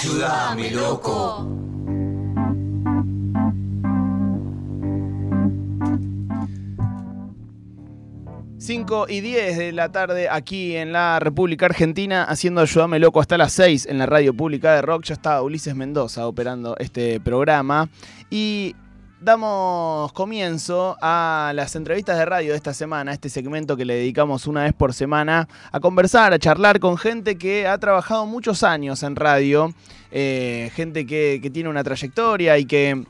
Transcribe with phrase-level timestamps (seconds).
[0.00, 1.46] Ayúdame, loco.
[8.56, 13.36] Cinco y 10 de la tarde aquí en la República Argentina, haciendo Ayúdame Loco hasta
[13.36, 15.04] las 6 en la radio pública de rock.
[15.04, 17.90] Ya está Ulises Mendoza operando este programa.
[18.30, 18.74] Y
[19.20, 24.46] damos comienzo a las entrevistas de radio de esta semana, este segmento que le dedicamos
[24.46, 29.02] una vez por semana a conversar, a charlar con gente que ha trabajado muchos años
[29.02, 29.74] en radio,
[30.10, 33.04] eh, gente que, que tiene una trayectoria y que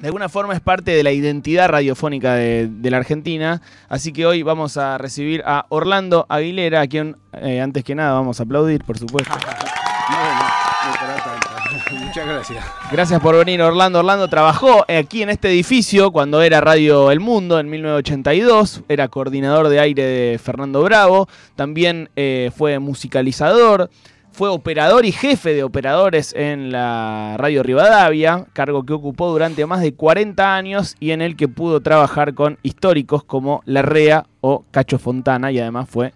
[0.00, 3.62] de alguna forma es parte de la identidad radiofónica de, de la Argentina.
[3.88, 8.12] Así que hoy vamos a recibir a Orlando Aguilera, a quien eh, antes que nada
[8.12, 9.32] vamos a aplaudir, por supuesto.
[11.92, 12.64] Muchas gracias.
[12.90, 14.00] Gracias por venir, Orlando.
[14.00, 18.82] Orlando trabajó aquí en este edificio cuando era Radio El Mundo en 1982.
[18.88, 21.28] Era coordinador de aire de Fernando Bravo.
[21.56, 23.90] También eh, fue musicalizador.
[24.30, 29.80] Fue operador y jefe de operadores en la Radio Rivadavia, cargo que ocupó durante más
[29.80, 35.00] de 40 años y en el que pudo trabajar con históricos como Larrea o Cacho
[35.00, 36.12] Fontana y además fue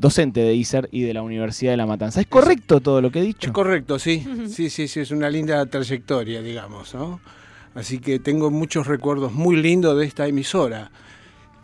[0.00, 2.20] docente de ISER y de la Universidad de La Matanza.
[2.20, 3.48] ¿Es correcto todo lo que he dicho?
[3.48, 4.24] Es correcto, sí.
[4.48, 7.20] Sí, sí, sí, es una linda trayectoria, digamos, ¿no?
[7.74, 10.90] Así que tengo muchos recuerdos muy lindos de esta emisora.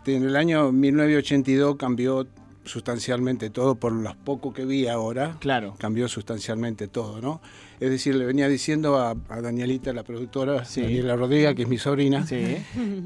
[0.05, 2.27] En el año 1982 cambió
[2.63, 5.35] sustancialmente todo por los poco que vi ahora.
[5.39, 5.75] Claro.
[5.77, 7.41] Cambió sustancialmente todo, ¿no?
[7.79, 10.81] Es decir, le venía diciendo a, a Danielita, la productora, Sí.
[10.81, 12.57] Daniela Rodríguez, que es mi sobrina, Sí.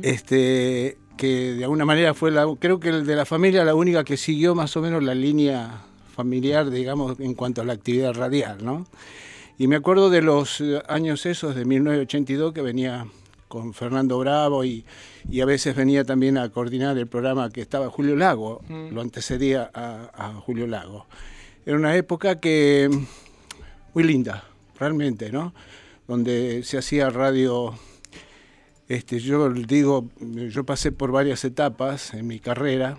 [0.01, 4.03] este, que de alguna manera fue la, creo que el de la familia la única
[4.03, 5.83] que siguió más o menos la línea
[6.15, 8.87] familiar, digamos, en cuanto a la actividad radial, ¿no?
[9.59, 13.05] Y me acuerdo de los eh, años esos de 1982 que venía
[13.47, 14.83] con Fernando Bravo y,
[15.29, 18.95] y a veces venía también a coordinar el programa que estaba Julio Lago, Mm.
[18.95, 21.05] lo antecedía a, a Julio Lago.
[21.67, 22.89] Era una época que
[23.93, 24.43] muy linda,
[24.79, 25.53] realmente, ¿no?
[26.07, 27.75] Donde se hacía radio
[28.91, 32.97] este, yo digo, yo pasé por varias etapas en mi carrera,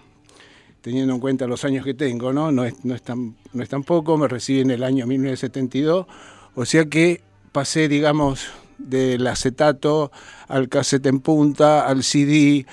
[0.81, 2.51] teniendo en cuenta los años que tengo, ¿no?
[2.51, 6.07] No es, no tan, poco, me recibí en el año 1972,
[6.55, 7.21] o sea que
[7.53, 8.47] pasé, digamos,
[8.79, 10.11] del acetato
[10.49, 12.65] al cassette en punta, al CD,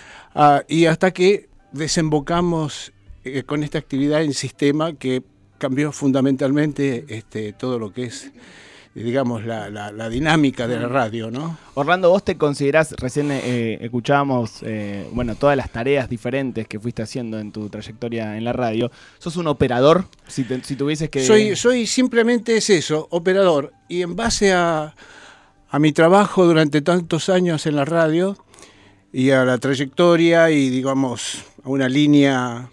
[0.70, 2.94] y hasta que desembocamos
[3.26, 5.24] eh, con esta actividad en sistema que
[5.58, 8.32] cambió fundamentalmente este, todo lo que es,
[9.04, 11.58] digamos, la, la- la dinámica de la radio, ¿no?
[11.76, 17.02] Orlando, vos te considerás, recién eh, escuchábamos, eh, bueno, todas las tareas diferentes que fuiste
[17.02, 18.92] haciendo en tu trayectoria en la radio.
[19.18, 20.06] ¿Sos un operador?
[20.28, 21.24] Si, te- si tuvieses que...
[21.26, 23.74] Soy, soy simplemente es eso, operador.
[23.88, 24.94] Y en base a,
[25.70, 28.38] a mi trabajo durante tantos años en la radio
[29.14, 32.70] y a la trayectoria y digamos a una línea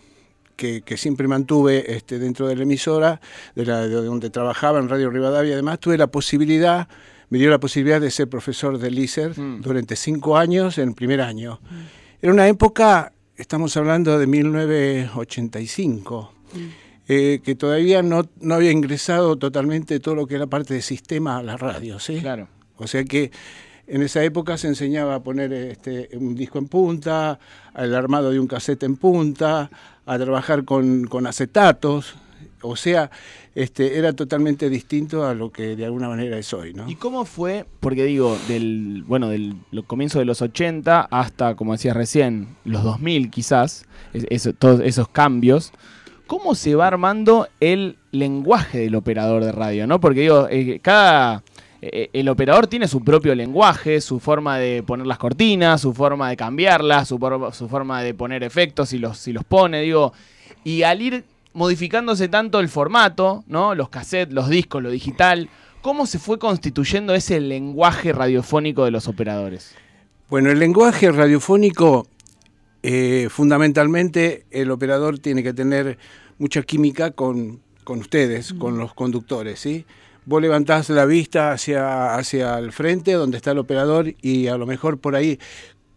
[0.56, 3.20] que, que siempre mantuve este, dentro de la emisora,
[3.54, 6.88] de, la, de donde trabajaba en Radio Rivadavia, además tuve la posibilidad,
[7.28, 9.60] me dio la posibilidad de ser profesor del ISER Mm.
[9.62, 11.60] durante cinco años en primer año.
[12.22, 16.32] Era una época, estamos hablando de 1985
[17.08, 21.38] eh, que todavía no, no había ingresado totalmente todo lo que era parte de sistema
[21.38, 22.18] a la radio, ¿sí?
[22.20, 22.48] Claro.
[22.78, 23.30] O sea que
[23.86, 27.38] en esa época se enseñaba a poner este, un disco en punta,
[27.74, 29.70] al armado de un cassette en punta,
[30.04, 32.14] a trabajar con, con acetatos.
[32.62, 33.10] O sea,
[33.54, 36.88] este, era totalmente distinto a lo que de alguna manera es hoy, ¿no?
[36.90, 37.64] ¿Y cómo fue?
[37.80, 43.30] Porque digo, del bueno, del comienzo de los 80 hasta, como decías recién, los 2000
[43.30, 43.86] quizás,
[44.58, 45.72] todos esos cambios.
[46.26, 49.86] ¿Cómo se va armando el lenguaje del operador de radio?
[49.86, 50.00] ¿no?
[50.00, 51.42] Porque digo, eh, cada...
[51.82, 56.28] eh, el operador tiene su propio lenguaje, su forma de poner las cortinas, su forma
[56.30, 60.12] de cambiarlas, su, por- su forma de poner efectos si los, si los pone, digo.
[60.64, 63.74] Y al ir modificándose tanto el formato, ¿no?
[63.74, 65.48] Los cassettes, los discos, lo digital,
[65.82, 69.74] ¿cómo se fue constituyendo ese lenguaje radiofónico de los operadores?
[70.28, 72.06] Bueno, el lenguaje radiofónico,
[72.82, 75.98] eh, fundamentalmente el operador tiene que tener
[76.38, 79.86] mucha química con, con ustedes, con los conductores, ¿sí?
[80.26, 84.66] Vos levantás la vista hacia, hacia el frente, donde está el operador, y a lo
[84.66, 85.38] mejor por ahí,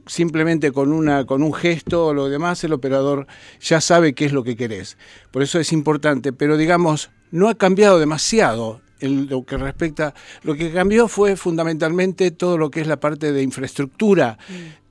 [0.06, 3.26] simplemente con, una, con un gesto o lo demás, el operador
[3.60, 5.00] ya sabe qué es lo que querés.
[5.32, 10.14] Por eso es importante, pero digamos, no ha cambiado demasiado en lo que respecta,
[10.44, 14.38] lo que cambió fue fundamentalmente todo lo que es la parte de infraestructura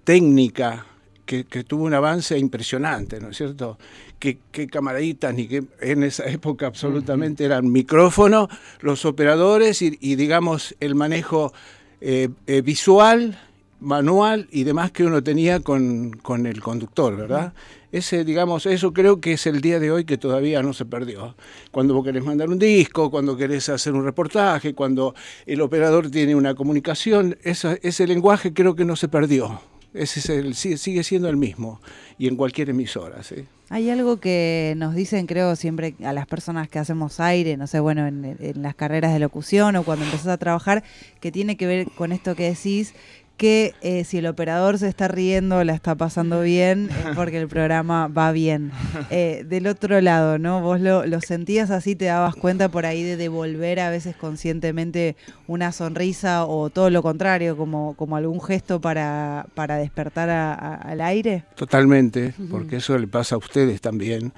[0.03, 0.85] técnica,
[1.29, 3.79] que, que tuvo un avance impresionante, ¿no es cierto?
[4.19, 8.49] Que, que camaraditas, ni que en esa época absolutamente eran micrófono,
[8.81, 11.53] los operadores y, y, digamos el manejo
[12.01, 13.39] eh, eh, visual
[13.81, 17.53] manual y demás que uno tenía con, con el conductor, ¿verdad?
[17.93, 21.37] Ese, digamos, eso creo que es el día de hoy que todavía no se perdió.
[21.71, 25.15] Cuando vos querés mandar un disco, cuando querés hacer un reportaje, cuando
[25.47, 29.61] el operador tiene una comunicación, ese lenguaje creo que no se perdió.
[29.99, 31.81] Ese es el, sigue siendo el mismo
[32.19, 33.23] y en cualquier emisora.
[33.23, 33.47] ¿sí?
[33.71, 37.81] Hay algo que nos dicen, creo, siempre a las personas que hacemos aire, no sé,
[37.81, 40.85] bueno, en, en las carreras de locución o cuando empezás a trabajar,
[41.21, 42.95] que tiene que ver con esto que decís,
[43.39, 47.49] que eh, si el operador se está riendo, la está pasando bien, es porque el
[47.49, 48.73] programa va bien.
[49.11, 50.61] Eh, del otro lado, ¿no?
[50.61, 55.73] Vos lo, sentías así, te dabas cuenta por ahí de devolver a veces conscientemente una
[55.73, 61.45] sonrisa o todo lo contrario, como, como algún gesto para, para despertar al aire.
[61.55, 64.33] Totalmente, porque eso le pasa a ustedes también.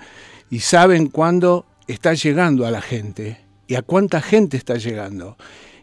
[0.50, 5.36] Y saben cuándo está llegando a la gente y a cuánta gente está llegando.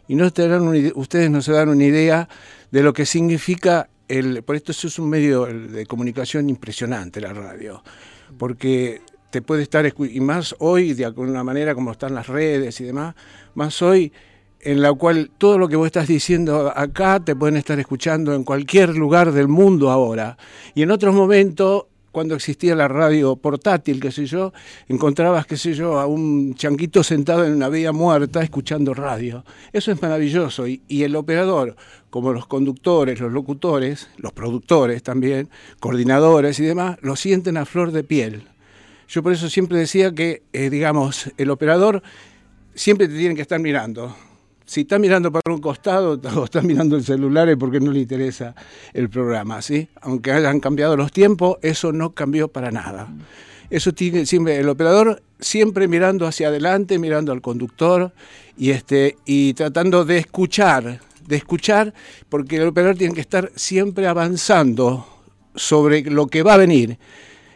[0.06, 2.28] Y no te dan ustedes no se dan una idea
[2.70, 7.82] de lo que significa el, por esto es un medio de comunicación impresionante la radio,
[8.38, 12.84] porque te puede estar, y más hoy, de alguna manera como están las redes y
[12.84, 13.14] demás,
[13.54, 14.12] más hoy
[14.60, 18.44] en la cual todo lo que vos estás diciendo acá te pueden estar escuchando en
[18.44, 20.36] cualquier lugar del mundo ahora.
[20.74, 21.84] Y en otros momentos
[22.18, 24.52] cuando existía la radio portátil, qué sé yo,
[24.88, 29.44] encontrabas, qué sé yo, a un chanquito sentado en una vía muerta escuchando radio.
[29.72, 30.66] Eso es maravilloso.
[30.66, 31.76] Y, el operador,
[32.10, 35.48] como los conductores, los locutores, los productores también,
[35.78, 38.48] coordinadores y demás, lo sienten a flor de piel.
[39.08, 42.02] Yo por eso siempre decía que, eh, digamos, el operador
[42.74, 44.12] siempre te tiene que estar mirando
[44.68, 48.00] si está mirando para un costado o está mirando el celular es porque no le
[48.00, 48.54] interesa
[48.92, 49.88] el programa, ¿sí?
[50.02, 53.08] Aunque hayan cambiado los tiempos, eso no cambió para nada.
[53.70, 58.12] Eso tiene siempre el operador siempre mirando hacia adelante, mirando al conductor
[58.58, 61.94] y este y tratando de escuchar, de escuchar
[62.28, 65.06] porque el operador tiene que estar siempre avanzando
[65.54, 66.98] sobre lo que va a venir.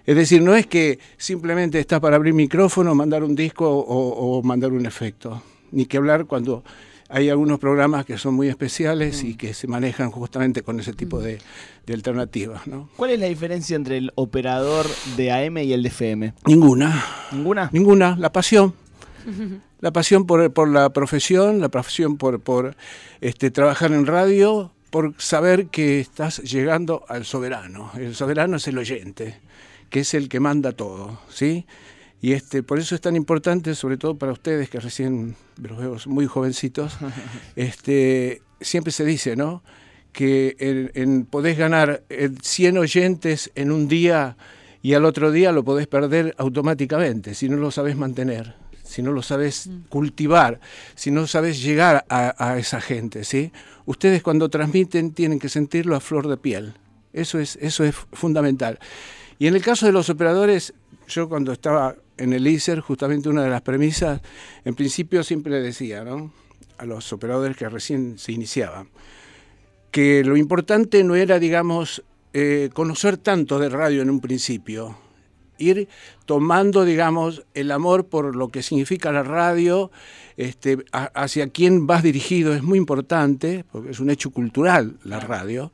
[0.06, 4.42] Es decir, no es que simplemente está para abrir micrófono, mandar un disco o, o
[4.42, 5.42] mandar un efecto,
[5.72, 6.64] ni que hablar cuando
[7.12, 9.36] hay algunos programas que son muy especiales y mm.
[9.36, 11.22] que se manejan justamente con ese tipo mm.
[11.22, 11.38] de,
[11.92, 12.66] alternativas.
[12.66, 12.88] ¿no?
[12.96, 14.86] ¿Cuál es la diferencia entre el operador
[15.16, 16.34] de AM y el de FM?
[16.46, 17.04] Ninguna.
[17.30, 17.68] ¿Ninguna?
[17.70, 18.16] Ninguna.
[18.18, 18.74] La pasión.
[19.82, 22.76] La pasión por, por la profesión, la pasión por, por
[23.20, 27.90] este, trabajar en radio, por saber que estás llegando al soberano.
[27.96, 29.40] El soberano es el oyente,
[29.90, 31.66] que es el que manda todo, ¿sí?
[32.22, 35.96] Y este, por eso es tan importante, sobre todo para ustedes que recién los veo
[36.06, 36.96] muy jovencitos,
[37.56, 39.64] este, siempre se dice, ¿no?
[40.12, 40.56] Que
[40.94, 44.36] en, podés ganar 100 oyentes en un día
[44.82, 48.54] y al otro día lo podés perder automáticamente si no lo sabes mantener,
[48.84, 49.88] si no lo sabes mm.
[49.88, 50.60] cultivar,
[50.94, 53.50] si no sabes llegar a, a esa gente, ¿sí?
[53.84, 56.74] Ustedes cuando transmiten tienen que sentirlo a flor de piel.
[57.12, 58.78] Eso es, eso es fundamental.
[59.40, 60.72] Y en el caso de los operadores,
[61.14, 64.20] yo cuando estaba en el ISER, justamente una de las premisas,
[64.64, 66.32] en principio siempre decía ¿no?
[66.78, 68.88] a los operadores que recién se iniciaban,
[69.90, 74.96] que lo importante no era, digamos, eh, conocer tanto de radio en un principio,
[75.58, 75.88] ir
[76.24, 79.90] tomando, digamos, el amor por lo que significa la radio,
[80.36, 85.72] este, hacia quién vas dirigido es muy importante, porque es un hecho cultural la radio,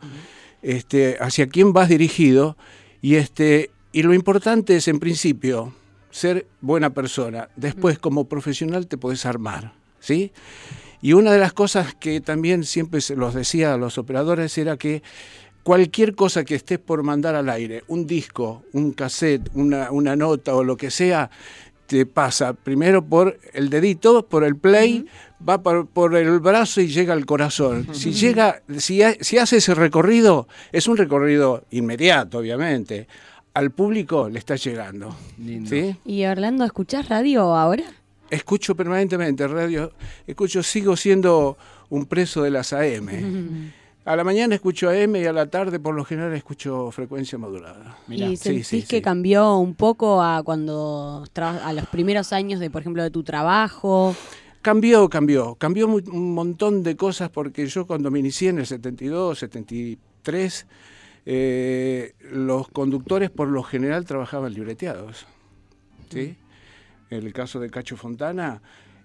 [0.63, 2.57] este, hacia quién vas dirigido,
[3.01, 5.73] y, este, y lo importante es, en principio,
[6.11, 7.49] ser buena persona.
[7.57, 10.33] Después, como profesional, te puedes armar, ¿sí?
[11.01, 14.77] Y una de las cosas que también siempre se los decía a los operadores era
[14.77, 15.03] que
[15.63, 20.55] cualquier cosa que estés por mandar al aire, un disco, un cassette, una, una nota
[20.55, 21.31] o lo que sea,
[21.87, 25.07] te pasa primero por el dedito, por el play,
[25.47, 27.89] va por, el brazo y llega al corazón.
[27.95, 33.09] Si llega, si, si hace ese recorrido, es un recorrido inmediato, obviamente
[33.59, 35.17] al público le está llegando.
[35.67, 35.97] ¿sí?
[36.05, 37.83] ¿Y Orlando, escuchás radio ahora?
[38.31, 39.91] Escucho permanentemente radio,
[40.29, 43.09] escucho, sigo siendo un preso de las AM.
[44.05, 47.99] A la mañana escucho AM y a la tarde por lo general escucho frecuencia modulada.
[48.09, 53.03] ¿Y sentís que cambió un poco a cuando a los primeros años de, por ejemplo,
[53.03, 54.17] de tu trabajo?
[54.63, 55.57] Cambió, cambió.
[55.57, 60.67] Cambió un montón de cosas porque yo cuando me inicié en el 72, 73,
[61.31, 65.27] eh, los conductores por lo general trabajaban libreteados.
[66.09, 66.39] ¿sí?
[67.11, 68.63] En el caso de Cacho Fontana,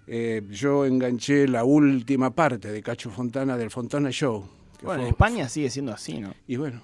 [0.08, 4.48] eh, yo enganché la última parte de Cacho Fontana del Fontana Show.
[4.82, 6.34] Bueno, en España sigue siendo así, ¿no?
[6.48, 6.82] Y bueno.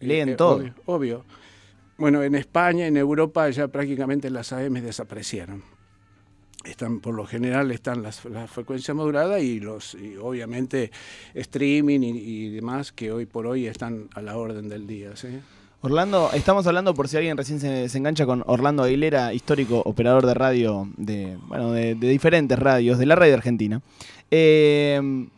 [0.00, 0.64] Leen eh, todo.
[0.86, 1.24] Obvio,
[1.96, 5.62] Bueno, en España, en Europa ya prácticamente las AM desaparecieron.
[6.64, 10.90] Están por lo general están las, las frecuencias moduladas y los y obviamente
[11.34, 15.16] streaming y, demás que hoy por hoy están a la orden del día.
[15.16, 15.28] ¿sí?
[15.80, 20.26] Orlando, estamos hablando por si alguien recién se, se engancha con Orlando Aguilera, histórico operador
[20.26, 23.82] de radio de, bueno, de, diferentes radios, de la radio argentina.
[24.30, 25.28] Eh,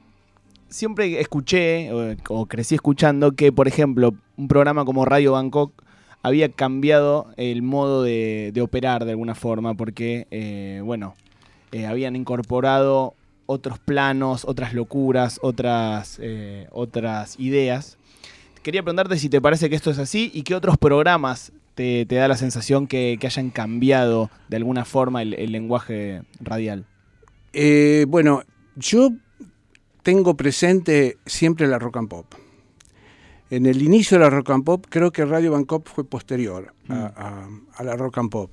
[0.68, 1.90] siempre escuché
[2.28, 5.72] o crecí escuchando que, por ejemplo, un programa como Radio Bangkok
[6.26, 11.14] había cambiado el modo de, operar de alguna forma porque, eh, bueno,
[11.70, 13.14] eh, habían incorporado
[13.46, 17.96] otros planos, otras locuras, otras, eh, otras ideas.
[18.64, 22.26] Quería preguntarte si te parece que esto es así y qué otros programas te, da
[22.26, 26.86] la sensación que, hayan cambiado de alguna forma el, el lenguaje radial.
[28.08, 28.42] Bueno,
[28.74, 29.10] yo
[30.02, 32.45] tengo presente siempre la rock and pop.
[33.50, 36.94] En el inicio de la rock and pop, creo que Radio Bangkok fue posterior a,
[36.94, 38.50] a- a la rock and pop.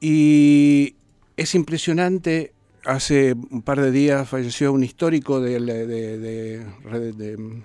[0.00, 0.96] Y
[1.36, 2.52] es impresionante,
[2.84, 6.58] hace un par de días falleció un histórico de, de, de- de-
[6.90, 7.62] de- de-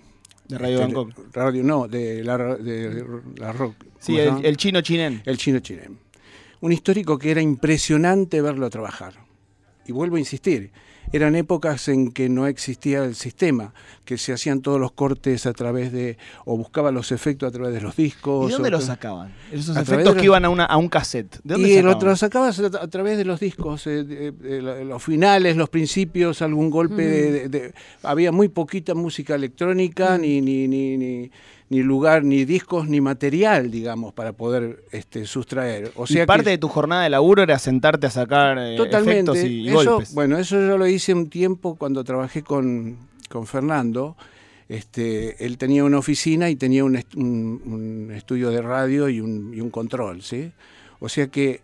[0.47, 1.35] De Radio este, Bangkok.
[1.35, 3.05] Radio, no, de la, de
[3.37, 3.75] la rock.
[3.99, 5.21] Sí, ¿cómo se el, chino chinen.
[5.25, 5.95] El chino chileno.
[6.61, 9.13] Un histórico que era impresionante verlo trabajar.
[9.85, 10.71] Y vuelvo a insistir,
[11.11, 13.73] eran épocas en que no existía el sistema,
[14.05, 17.73] que se hacían todos los cortes a través de, o buscaban los efectos a través
[17.73, 18.49] de los discos.
[18.49, 19.33] ¿Y dónde o- los sacaban?
[19.51, 21.39] Esos efectos que los- iban a, una, a un cassette.
[21.43, 21.95] ¿De dónde y sacaban?
[21.95, 25.69] otro lo sacabas a, través de los discos, eh, de- de la- los finales, los
[25.69, 27.03] principios, algún golpe
[27.49, 27.73] de-
[28.03, 31.31] Había muy poquita música electrónica, ni, ni, ni, ni,
[31.69, 35.91] ni lugar, ni discos, ni material, digamos, para poder este, sustraer.
[35.95, 38.75] O y sea parte que, de tu jornada de laburo era sentarte a sacar eh,
[38.75, 39.31] Totalmente.
[39.31, 40.13] efectos y, y Eso, golpes.
[40.15, 42.97] Bueno, eso yo lo hice un tiempo cuando trabajé con,
[43.29, 44.17] con Fernando.
[44.67, 49.19] Este, él tenía una oficina y tenía un, est- un- un estudio de radio y
[49.19, 50.51] un, y un control, ¿sí?
[50.99, 51.61] O sea que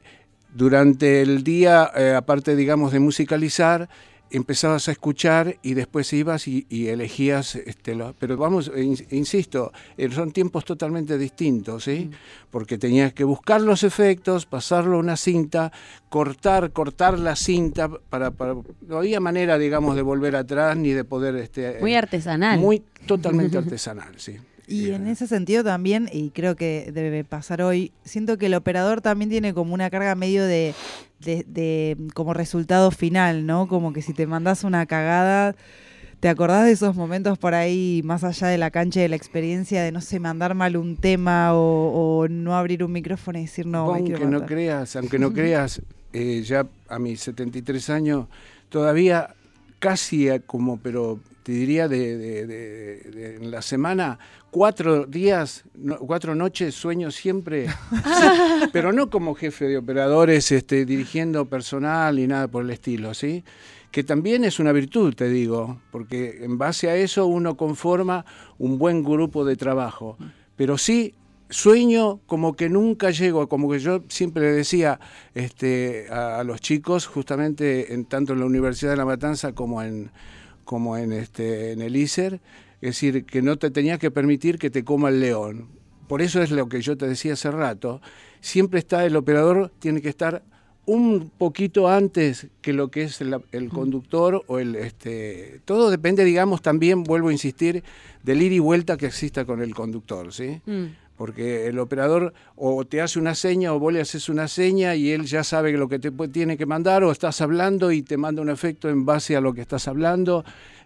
[0.54, 3.90] durante el día, eh, aparte, digamos, de musicalizar,
[4.36, 9.06] empezabas a escuchar y después ibas y, y elegías, este, lo- pero vamos, eh, in-
[9.12, 12.10] insisto, eh, son tiempos totalmente distintos, ¿sí?
[12.52, 15.72] Porque tenías que buscar los efectos, pasarlo a una cinta,
[16.10, 18.56] cortar, cortar la cinta para, para
[18.88, 22.60] no había manera, digamos, de volver atrás ni de poder, este, Muy eh, artesanal.
[22.60, 24.38] muy totalmente artesanal, sí.
[24.68, 29.02] Y en ese sentido también, y creo que debe pasar hoy, siento que el operador
[29.02, 30.74] también tiene como una carga medio de,
[31.20, 33.68] de, de como resultado final, ¿no?
[33.68, 35.56] Como que si te mandás una cagada,
[36.20, 39.84] ¿te acordás de esos momentos por ahí, más allá de la cancha de la experiencia,
[39.84, 43.68] de no sé, mandar mal un tema o, o no abrir un micrófono y decir
[43.68, 44.48] no, aunque no matar"?
[44.48, 45.82] creas, aunque no creas,
[46.14, 48.28] eh, ya a mis 73 años,
[48.70, 49.36] todavía
[49.80, 54.18] casi como, pero te diría de, de- de- de- en la semana,
[54.50, 58.28] cuatro días, no- cuatro noches sueño siempre, sí,
[58.74, 63.44] pero no como jefe de operadores, este, dirigiendo personal y nada por el estilo, ¿sí?
[63.92, 68.26] Que también es una virtud, te digo, porque en base a eso uno conforma
[68.58, 70.18] un buen grupo de trabajo.
[70.56, 71.14] Pero sí
[71.50, 75.00] sueño como que nunca llego, como que yo siempre le decía
[75.36, 79.84] este, a, a los chicos, justamente en, tanto en la Universidad de La Matanza como
[79.84, 80.10] en,
[80.66, 82.42] como en, este, en el ISER,
[82.82, 85.70] es decir, que no te tenías que permitir que te coma el león.
[86.08, 88.02] Por eso es lo que yo te decía hace rato,
[88.42, 90.44] siempre está el operador, tiene que estar
[90.86, 96.62] un poquito antes que lo que es el, conductor o el este todo depende digamos
[96.62, 97.84] también vuelvo a insistir
[98.22, 100.86] del ir y vuelta que exista con el conductor sí Mm.
[101.18, 105.12] Porque el operador o te hace una seña o vos le haces una seña y
[105.12, 108.42] él ya sabe lo que te tiene que mandar o estás hablando y te manda
[108.42, 110.44] un efecto en base a lo que estás hablando.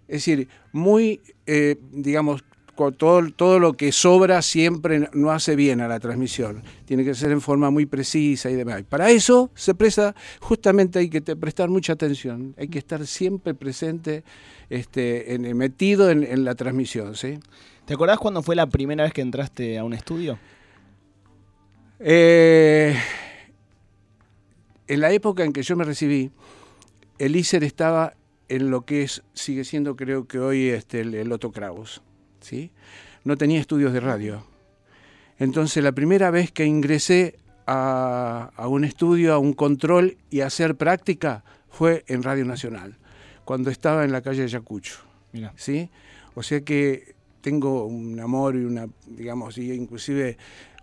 [0.08, 2.44] Es decir, muy, eh, digamos,
[2.98, 6.64] todo, todo lo que sobra siempre no hace bien a la transmisión.
[6.86, 8.84] Tiene que ser en forma muy precisa y demás.
[8.88, 12.56] Para eso se presta, justamente hay que prestar mucha atención.
[12.58, 14.24] Hay que estar siempre presente,
[14.70, 17.40] este, metido en, en la transmisión, ¿sí?
[17.90, 20.38] ¿Te acordás cuándo fue la primera vez que entraste a un estudio?
[21.98, 22.96] Eh,
[24.88, 26.30] en la época en que yo me recibí,
[27.18, 28.14] el ISER estaba
[28.48, 32.04] en lo que es, sigue siendo creo que hoy este, el, el Otto Kraus,
[32.42, 32.70] ¿sí?
[33.24, 34.46] No tenía estudios de radio.
[35.40, 40.46] Entonces la primera vez que ingresé a, a un estudio, a un control y a
[40.46, 43.00] hacer práctica fue en Radio Nacional,
[43.46, 45.00] cuando estaba en la calle de Ayacucho.
[45.32, 45.54] Mira.
[45.56, 45.90] ¿sí?
[46.36, 50.38] O sea que tengo un amor y una, digamos, y inclusive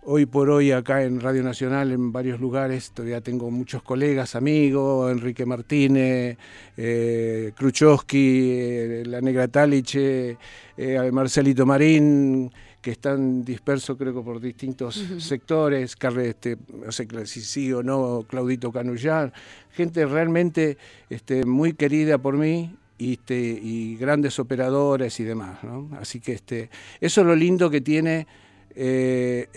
[0.09, 5.11] hoy por hoy acá en Radio Nacional, en varios lugares, todavía tengo muchos colegas, amigos,
[5.11, 6.37] Enrique Martínez,
[6.77, 10.37] eh, eh la Negra Taliche,
[10.77, 12.49] eh, Marcelito Marín,
[12.81, 18.23] que están dispersos creo que por distintos sectores, este, no sé si sí o no,
[18.29, 19.33] Claudito Canullán,
[19.71, 20.77] gente realmente
[21.09, 25.59] este, muy querida por mí y, este, y grandes operadores y demás.
[25.99, 28.27] Así que este, eso es lo lindo que tiene
[28.75, 29.47] eh,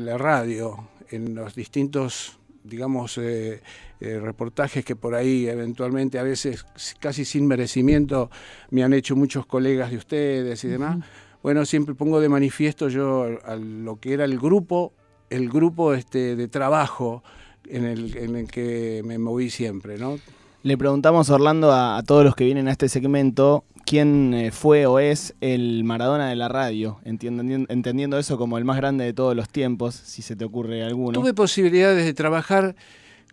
[0.00, 3.60] la radio en los distintos digamos, eh,
[4.00, 6.64] eh, reportajes que por ahí eventualmente, a veces
[7.00, 8.30] casi sin merecimiento,
[8.70, 10.98] me han hecho muchos colegas de ustedes y demás.
[11.42, 14.92] Bueno, siempre pongo de manifiesto yo a lo que era el grupo,
[15.28, 17.24] el grupo este, de trabajo
[17.66, 20.18] en el, en el que me moví siempre, ¿no?
[20.64, 25.00] Le preguntamos, Orlando, a, todos los que vienen a este segmento, quién eh, fue o
[25.00, 29.48] es el Maradona de la radio, entendiendo, eso como el más grande de todos los
[29.48, 31.18] tiempos, si se te ocurre alguno.
[31.18, 32.76] Tuve posibilidades de trabajar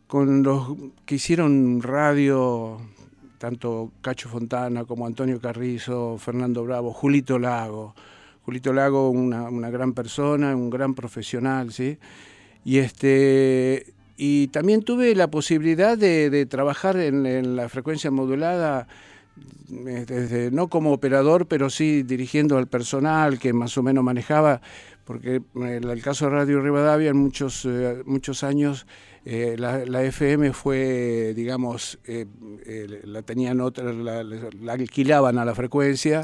[0.08, 2.78] con los que hicieron radio,
[3.38, 7.94] tanto Cacho Fontana como Antonio Carrizo, Fernando Bravo, Julito Lago.
[8.44, 12.00] Julito Lago, una gran persona, un gran profesional, ¿sí?
[12.66, 18.86] Y este y también tuve la posibilidad de, trabajar en, la frecuencia modulada,
[19.72, 24.60] eh, desde, no como operador, pero sí dirigiendo al personal que más o menos manejaba,
[25.06, 28.88] porque en el caso de Radio Rivadavia en muchos, eh, muchos años
[29.24, 31.98] eh, la, FM fue, digamos,
[33.06, 34.22] la tenían otra, la,
[34.74, 36.24] alquilaban a la frecuencia.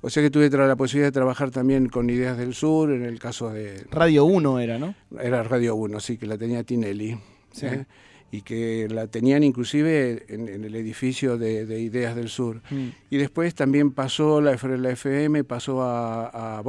[0.00, 3.18] O sea que tuve la posibilidad de trabajar también con Ideas del Sur, en el
[3.18, 3.84] caso de...
[3.90, 4.94] Radio 1 era, ¿no?
[5.20, 7.18] Era Radio 1, sí, que la tenía Tinelli.
[7.62, 7.84] ¿Eh?
[8.32, 12.62] y que la tenían inclusive en, el edificio de, Ideas del Sur.
[12.70, 12.88] Mm.
[13.10, 16.62] Y después también pasó la, la FM, pasó a, a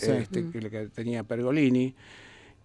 [0.00, 0.50] este, mm.
[0.50, 1.94] que, tenía Pergolini.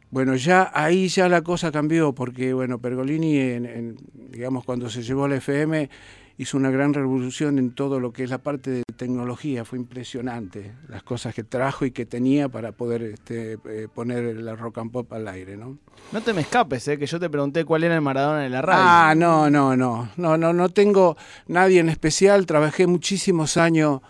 [0.10, 3.98] Bueno, ya ahí ya la cosa cambió, porque bueno, Pergolini, en,
[4.32, 5.90] digamos, cuando se llevó la FM,
[6.38, 10.74] hizo una gran revolución en todo lo que es la parte de tecnología, fue impresionante
[10.88, 14.92] las cosas que trajo y que tenía para poder este, eh, poner la rock and
[14.92, 15.78] pop al aire, ¿no?
[16.12, 16.98] No te me escapes, ¿eh?
[16.98, 18.84] que yo te pregunté cuál era el Maradona de la radio.
[18.84, 24.02] Ah, no, no, no, no, no, no tengo nadie en especial, trabajé muchísimos años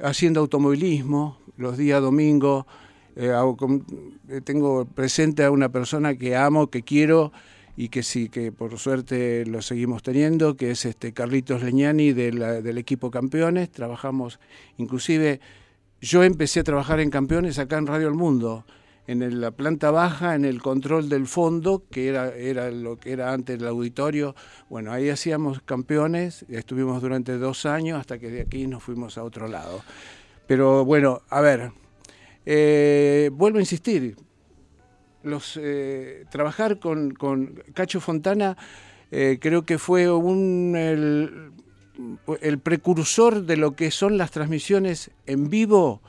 [0.00, 2.66] haciendo automovilismo, los días domingos,
[3.16, 3.32] eh,
[4.28, 7.32] eh, tengo presente a una persona que amo, que quiero,
[7.76, 12.78] y que sí, que por suerte lo seguimos teniendo, que es este Carlitos Leñani del
[12.78, 13.70] equipo Campeones.
[13.70, 14.38] Trabajamos,
[14.76, 15.40] inclusive
[16.00, 18.64] yo empecé a trabajar en Campeones acá en Radio El Mundo,
[19.06, 23.32] en la planta baja, en el control del fondo, que era, era lo que era
[23.32, 24.34] antes el auditorio.
[24.70, 29.24] Bueno, ahí hacíamos Campeones, estuvimos durante dos años hasta que de aquí nos fuimos a
[29.24, 29.82] otro lado.
[30.46, 31.72] Pero bueno, a ver,
[32.46, 34.14] eh, vuelvo a insistir,
[35.24, 38.56] los, eh, trabajar con, con, Cacho Fontana
[39.10, 46.02] eh, creo que fue un, el, precursor de lo que son las transmisiones en vivo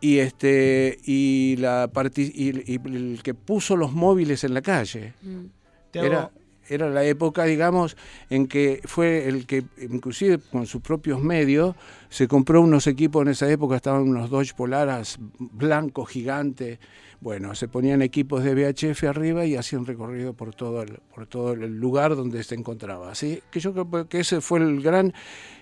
[0.00, 5.14] y este y la y, el que puso los móviles en la calle.
[5.22, 5.44] Mm.
[5.92, 6.30] Era,
[6.70, 7.96] era la época, digamos,
[8.30, 11.74] en que fue el que, inclusive con sus propios medios,
[12.08, 16.78] se compró unos equipos en esa época, estaban unos Dodge Polaras blancos, gigantes,
[17.20, 21.52] bueno, se ponían equipos de VHF arriba y hacían recorrido por todo el, por todo
[21.52, 23.14] el lugar donde se encontraba.
[23.14, 23.42] ¿sí?
[23.50, 25.12] Que yo creo que ese fue el gran,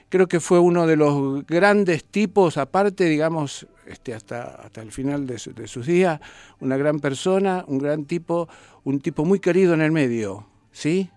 [0.09, 5.27] creo que fue uno de los grandes tipos, aparte, digamos, este, hasta, hasta el final
[5.27, 6.21] de, sus días,
[6.61, 8.49] una gran persona, un gran tipo,
[8.85, 10.47] un tipo muy querido en el medio.
[10.79, 11.11] ¿Sí?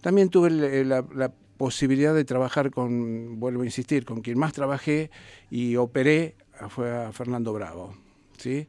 [0.00, 5.10] También tuve la, la posibilidad de trabajar con, vuelvo a insistir, con quien más trabajé
[5.50, 6.36] y operé
[6.68, 7.94] fue a Fernando Bravo.
[8.36, 8.68] ¿sí?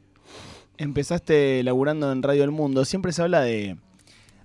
[0.79, 3.77] empezaste laburando en Radio El Mundo, siempre se habla de...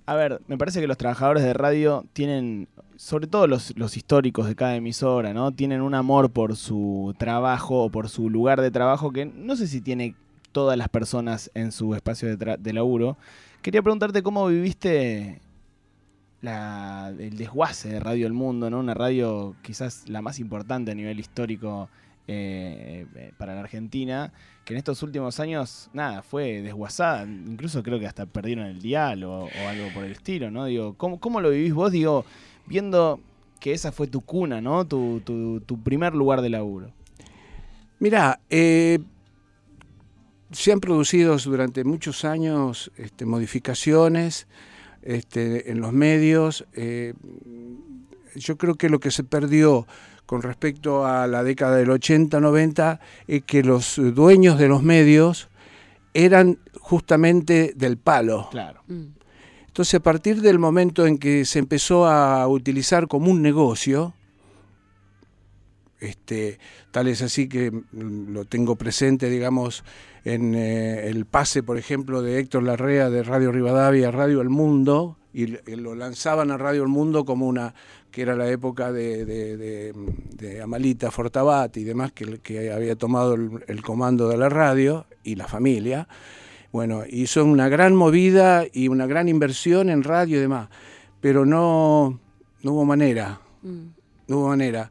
[0.05, 4.55] A ver, me parece que los trabajadores de radio tienen, sobre todo los, históricos de
[4.55, 5.51] cada emisora, ¿no?
[5.51, 9.65] Tienen un amor por su trabajo o por su lugar de trabajo que no sé
[9.65, 10.13] si tiene
[10.51, 13.17] todas las personas en su espacio de, de laburo.
[13.63, 15.41] Quería preguntarte cómo viviste
[16.47, 18.79] el desguace de Radio El Mundo, ¿no?
[18.79, 21.89] Una radio quizás la más importante a nivel histórico
[22.27, 27.99] eh, eh, para la Argentina, que en estos últimos años, nada, fue desguazada, incluso creo
[27.99, 30.65] que hasta perdieron el dial o, algo por el estilo, ¿no?
[30.65, 32.25] Digo, ¿cómo, ¿cómo, lo vivís vos, digo,
[32.65, 33.19] viendo
[33.59, 34.85] que esa fue tu cuna, ¿no?
[34.85, 36.91] Tu, tu, primer lugar de laburo.
[37.99, 38.99] Mirá, eh,
[40.51, 44.47] se han producido durante muchos años este, modificaciones
[45.05, 46.65] este, en los medios.
[48.35, 49.87] yo creo que lo que se perdió
[50.25, 55.49] con respecto a la década del 80-90 es que los dueños de los medios
[56.13, 58.47] eran justamente del palo.
[58.51, 58.81] Claro.
[58.87, 59.05] Mm.
[59.67, 64.13] Entonces, a partir del momento en que se empezó a utilizar como un negocio,
[65.99, 66.59] este,
[66.91, 69.83] tal es así que mm, lo tengo presente, digamos,
[70.25, 74.49] en eh, el pase, por ejemplo, de Héctor Larrea de Radio Rivadavia a Radio El
[74.49, 77.73] Mundo, y y lo lanzaban a Radio El Mundo como una,
[78.11, 79.93] que era la época de, de- de-
[80.35, 85.05] de Amalita Fortabat y demás, que, que había tomado el, el comando de la radio
[85.23, 86.07] y la familia.
[86.71, 90.69] Bueno, hizo una gran movida y una gran inversión en radio y demás,
[91.21, 92.19] pero no,
[92.63, 93.87] no hubo manera, Mm.
[94.27, 94.89] no hubo manera.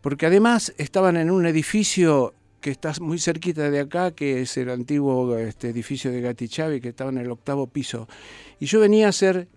[0.00, 2.34] Porque además estaban en un edificio
[2.64, 6.80] que está muy cerquita de acá, que es el antiguo este, edificio de Gatti Chavi,
[6.80, 8.08] que estaba en el octavo piso.
[8.58, 9.48] Y yo venía a ser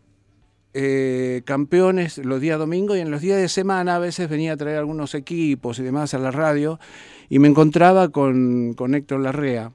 [0.73, 4.57] eh, campeones los días domingos y en los días de semana a veces venía a
[4.57, 6.81] traer algunos equipos y demás a la radio
[7.29, 9.71] y me encontraba con, con Héctor Larrea.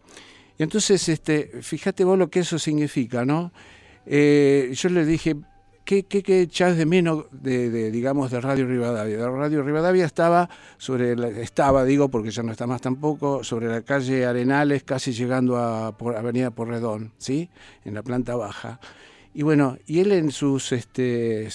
[0.58, 3.50] Y entonces, este, fíjate vos lo que eso significa, ¿no?
[4.04, 5.36] Eh, yo le dije,
[5.84, 9.16] ¿qué, qué, qué echás de menos de, de, digamos, de Radio Rivadavia?
[9.18, 13.68] De Radio Rivadavia estaba sobre la- estaba, digo, porque ya no está más tampoco, sobre
[13.68, 17.50] la calle Arenales, casi llegando a por, Avenida Porredón, ¿sí?
[17.84, 18.80] En la planta baja.
[19.34, 21.48] Y bueno, y él en sus este,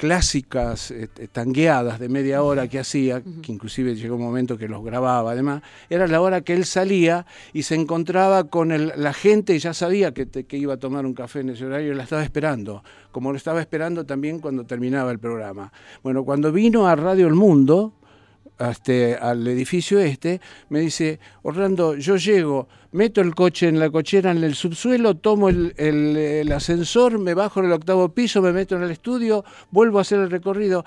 [0.00, 4.82] clásicas este, tangueadas de media hora que hacía, que inclusive llegó un momento que los
[4.82, 9.54] grababa además, era la hora que él salía y se encontraba con el- la gente
[9.54, 11.94] y ya sabía que, te- que iba a tomar un café en ese horario y
[11.94, 12.82] la estaba esperando,
[13.12, 15.70] como lo estaba esperando también cuando terminaba el programa.
[16.02, 17.92] Bueno, cuando vino a Radio El Mundo,
[18.68, 24.30] este, al edificio este, me dice, Orlando, yo llego, meto el coche en la cochera
[24.30, 28.82] en el subsuelo, tomo el, ascensor, me bajo en el octavo piso, me meto en
[28.82, 30.84] el estudio, vuelvo a hacer el recorrido.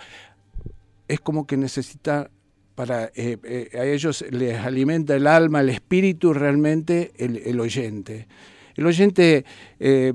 [1.08, 2.30] Es como que necesita,
[2.76, 8.28] para eh, eh, a ellos les alimenta el alma, el espíritu realmente el oyente.
[8.76, 9.46] El oyente,
[9.80, 10.14] eh,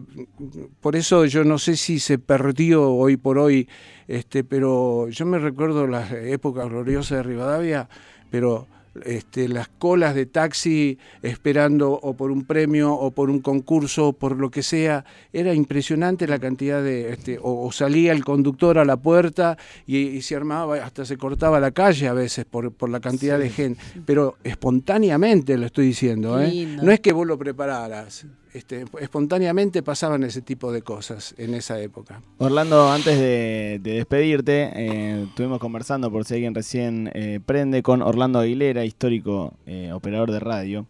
[0.80, 3.68] por eso yo no sé si se perdió hoy por hoy,
[4.08, 7.88] este, pero yo me recuerdo las épocas gloriosas de Rivadavia,
[8.30, 8.66] pero
[9.04, 14.12] este, las colas de taxi esperando o por un premio o por un concurso o
[14.12, 18.78] por lo que sea, era impresionante la cantidad de, este, o, o salía el conductor
[18.78, 22.72] a la puerta y, y se armaba, hasta se cortaba la calle a veces por,
[22.72, 26.66] por la cantidad de gente, pero espontáneamente lo estoy diciendo, ¿eh?
[26.82, 31.80] no es que vos lo prepararas, este, espontáneamente pasaban ese tipo de cosas en esa
[31.80, 32.22] época.
[32.38, 38.02] Orlando, antes de, de despedirte, eh, estuvimos conversando, por si alguien recién eh, prende, con
[38.02, 40.86] Orlando Aguilera, histórico eh, operador de radio.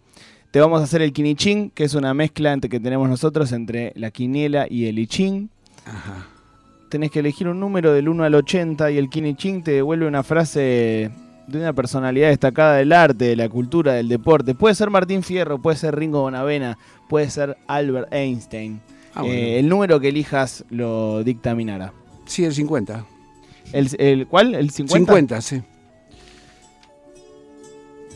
[0.51, 3.93] Te vamos a hacer el quinichín, que es una mezcla entre, que tenemos nosotros entre
[3.97, 5.51] la quiniela y el ichín.
[5.85, 6.27] Ajá.
[6.89, 10.23] Tenés que elegir un número del 1 al 80 y el quinichín te devuelve una
[10.23, 11.11] frase
[11.49, 14.55] de una personalidad destacada del arte, de la cultura, del deporte.
[14.55, 18.81] Puede ser Martín Fierro, puede ser Ringo Bonavena, puede ser Albert Einstein.
[19.15, 19.35] Ah, bueno.
[19.35, 21.93] Eh, el número que elijas lo dictaminará.
[22.27, 23.05] Sí, el 50.
[23.73, 24.55] ¿El, el cuál?
[24.55, 24.99] ¿El 50?
[24.99, 25.63] 50, sí.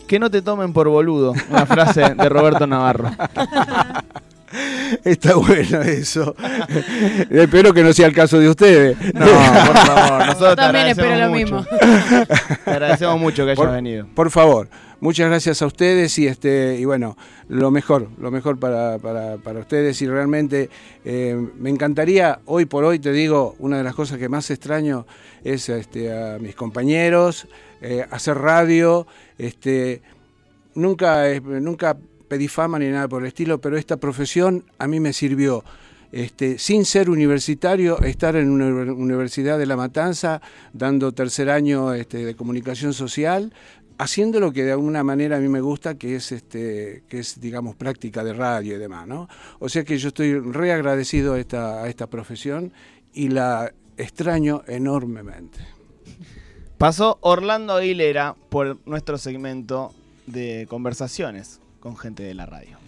[0.06, 1.32] Que no te tomen por boludo.
[1.48, 3.10] Una frase de Roberto Navarro.
[5.04, 6.34] Está bueno eso.
[7.30, 8.96] Espero que no sea el caso de ustedes.
[9.14, 10.26] No, por favor.
[10.26, 11.64] Nosotros te También espero lo mismo.
[12.64, 14.06] Te agradecemos mucho que hayas Por- venido.
[14.14, 14.68] Por favor,
[15.00, 17.16] muchas gracias a ustedes y este y bueno,
[17.48, 20.70] lo mejor, lo mejor para, para, para ustedes y realmente
[21.04, 25.06] eh, me encantaría, hoy por hoy te digo, una de las cosas que más extraño
[25.44, 27.46] es este, a mis compañeros,
[27.80, 29.06] eh, hacer radio,
[29.38, 30.02] este,
[30.74, 31.96] nunca, nunca
[32.32, 35.62] pedí fama ni nada por el estilo, pero esta profesión a mí me sirvió.
[36.12, 40.40] Este, sin ser universitario, estar en una uni- universidad de La Matanza,
[40.72, 43.52] dando tercer año este, de comunicación social,
[43.98, 47.38] haciendo lo que de alguna manera a mí me gusta, que es, este, que es
[47.38, 49.06] digamos, práctica de radio y demás.
[49.06, 49.28] ¿no?
[49.58, 52.72] O sea que yo estoy re agradecido a esta, a esta profesión
[53.12, 55.58] y la extraño enormemente.
[56.78, 59.92] Pasó Orlando Aguilera por nuestro segmento
[60.26, 62.81] de conversaciones con gente de la radio.